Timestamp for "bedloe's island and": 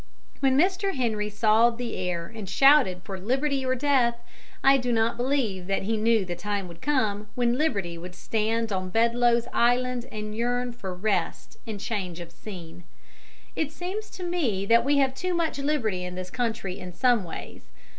8.89-10.35